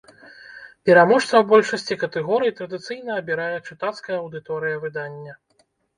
Пераможцаў 0.89 1.41
большасці 1.51 1.97
катэгорый 2.03 2.53
традыцыйна 2.61 3.11
абірае 3.25 3.57
чытацкая 3.67 4.17
аўдыторыя 4.23 4.75
выдання. 4.87 5.33